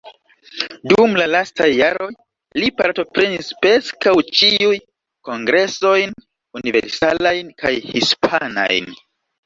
[0.91, 2.07] Dum la lastaj jaroj
[2.63, 4.85] li partoprenis preskaŭ ĉiujn
[5.31, 6.19] kongresojn
[6.63, 8.95] universalajn kaj hispanajn.